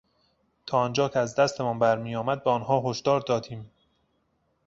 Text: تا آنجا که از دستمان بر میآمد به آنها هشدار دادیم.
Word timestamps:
تا 0.65 0.77
آنجا 0.77 1.09
که 1.09 1.19
از 1.19 1.35
دستمان 1.35 1.79
بر 1.79 1.97
میآمد 1.97 2.43
به 2.43 2.49
آنها 2.49 2.89
هشدار 2.91 3.19
دادیم. 3.19 3.71